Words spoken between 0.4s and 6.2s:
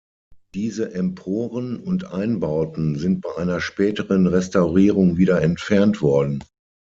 Diese Emporen und Einbauten sind bei einer späteren Restaurierung wieder entfernt